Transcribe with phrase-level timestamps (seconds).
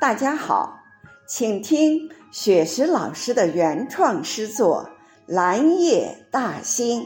[0.00, 0.78] 大家好，
[1.26, 4.90] 请听雪石老师的原创诗作
[5.26, 7.02] 《蓝夜大兴》。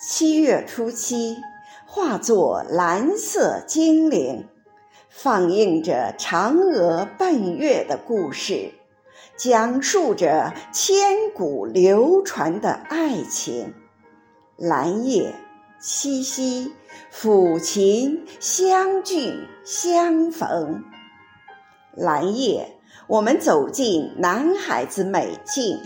[0.00, 1.36] 七月初七，
[1.84, 4.48] 化作蓝色精灵，
[5.10, 8.72] 放映着嫦娥奔月的故事，
[9.36, 13.74] 讲述着千古流传的爱情。
[14.56, 15.34] 蓝夜。
[15.84, 16.72] 七夕，
[17.12, 20.84] 抚琴相聚相逢。
[21.96, 22.78] 蓝夜，
[23.08, 25.80] 我们走进南海子美境，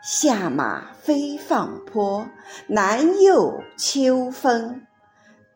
[0.00, 2.28] 下马飞放坡，
[2.68, 4.82] 南又秋风。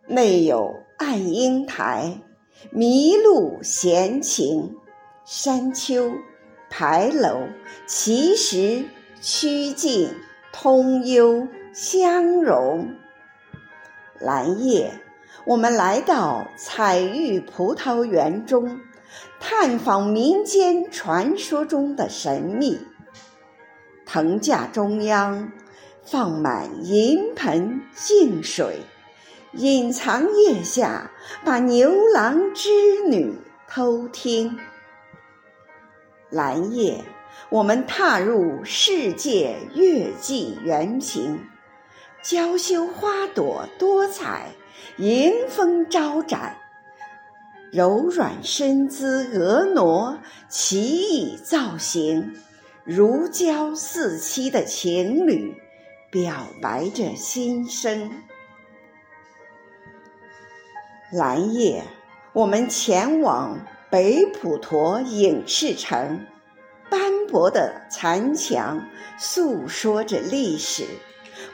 [0.08, 2.18] 内有暗英台，
[2.72, 4.74] 麋鹿闲情，
[5.24, 6.10] 山丘
[6.68, 7.38] 牌楼，
[7.86, 8.84] 奇石
[9.20, 10.10] 曲径，
[10.52, 12.96] 通幽相融。
[14.20, 14.92] 蓝夜，
[15.44, 18.80] 我们来到彩玉葡萄园中，
[19.38, 22.78] 探访民间传说中的神秘。
[24.06, 25.52] 藤架中央
[26.04, 28.80] 放满银盆净水，
[29.52, 31.10] 隐藏腋下，
[31.44, 32.70] 把牛郎织
[33.08, 33.36] 女
[33.68, 34.58] 偷听。
[36.30, 37.04] 蓝夜，
[37.50, 41.38] 我们踏入世界月季园坪。
[42.28, 44.48] 娇羞花朵多彩，
[44.96, 46.56] 迎风招展；
[47.70, 52.34] 柔软身姿婀娜，奇异造型，
[52.82, 55.54] 如胶似漆的情侣
[56.10, 58.10] 表白着心声。
[61.12, 61.84] 蓝夜，
[62.32, 66.26] 我们前往北普陀影视城，
[66.90, 68.84] 斑驳的残墙
[69.16, 70.84] 诉说着历史。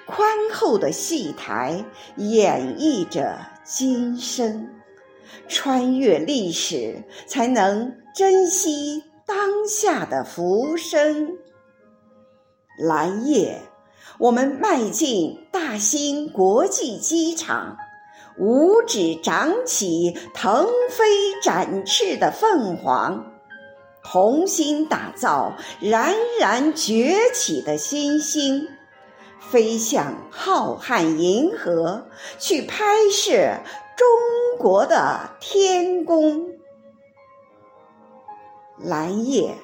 [0.06, 1.84] 宽厚的戏台
[2.16, 4.68] 演绎着今生，
[5.48, 11.38] 穿越历史才能珍惜当下的浮生。
[12.78, 13.60] 蓝夜，
[14.18, 17.76] 我们迈进大兴国际机场，
[18.38, 21.04] 五指长起腾飞
[21.42, 23.32] 展翅的凤凰，
[24.02, 28.68] 同心打造冉冉崛起的新星。
[29.52, 32.06] 飞向浩瀚银河，
[32.38, 33.58] 去拍摄
[33.98, 34.08] 中
[34.58, 36.52] 国的天宫。
[38.78, 39.54] 蓝夜，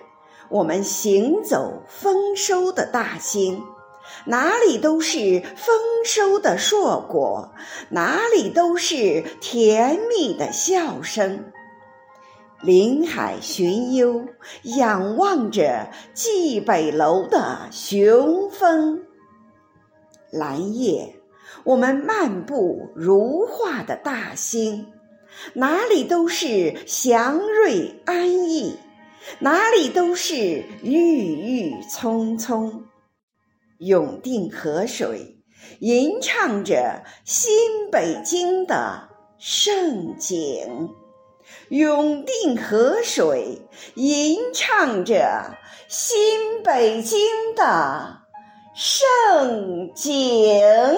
[0.51, 3.65] 我们行走丰收的大兴，
[4.27, 7.55] 哪里都是丰收的硕果，
[7.89, 11.51] 哪里都是甜蜜的笑声。
[12.61, 14.27] 临海寻幽，
[14.65, 19.08] 仰望着蓟北楼的雄风。
[20.31, 21.15] 蓝夜，
[21.65, 24.93] 我们漫步如画的大兴，
[25.55, 28.77] 哪里都是祥瑞安逸，
[29.39, 32.85] 哪里都是郁郁葱葱。
[33.79, 35.39] 永定河水
[35.79, 39.09] 吟唱着新北京的
[39.39, 40.91] 盛景，
[41.69, 43.63] 永定河水
[43.95, 45.57] 吟唱着
[45.89, 47.19] 新北京
[47.55, 48.18] 的。
[48.81, 50.98] 盛景。